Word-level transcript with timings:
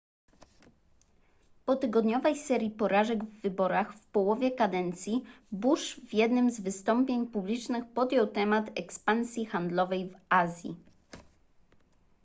po 1.65 1.75
tygodniowej 1.75 2.35
serii 2.37 2.71
porażek 2.71 3.23
w 3.23 3.41
wyborach 3.41 3.93
w 3.95 4.07
połowie 4.07 4.51
kadencji 4.51 5.23
bush 5.51 5.95
w 6.07 6.13
jednym 6.13 6.51
z 6.51 6.59
wystąpień 6.59 7.27
publicznych 7.27 7.85
podjął 7.93 8.27
temat 8.27 8.79
ekspansji 8.79 9.45
handlowej 9.45 10.09
w 10.09 10.15
azji 10.29 10.75